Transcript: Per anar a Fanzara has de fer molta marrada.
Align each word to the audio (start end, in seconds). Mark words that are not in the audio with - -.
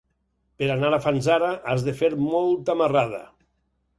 Per 0.61 0.69
anar 0.75 0.89
a 0.95 0.99
Fanzara 1.03 1.51
has 1.73 1.85
de 1.89 1.95
fer 2.01 2.11
molta 2.31 2.79
marrada. 2.83 3.23